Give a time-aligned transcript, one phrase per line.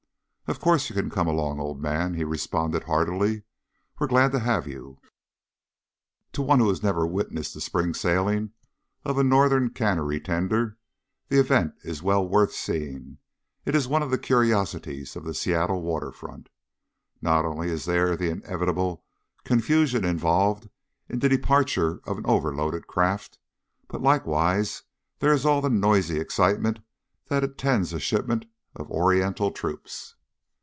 [0.47, 3.43] "Of course you can come along, old man," he responded, heartily.
[3.97, 4.99] "We're glad to have you."
[6.33, 8.51] To one who has never witnessed the spring sailing
[9.05, 10.77] of a Northern cannery tender,
[11.29, 13.19] the event is well worth seeing;
[13.63, 16.49] it is one of the curiosities of the Seattle water front.
[17.21, 19.05] Not only is there the inevitable
[19.45, 20.67] confusion involved
[21.07, 23.39] in the departure of an overloaded craft,
[23.87, 24.83] but likewise
[25.19, 26.79] there is all the noisy excitement
[27.29, 30.15] that attends a shipment of Oriental troops.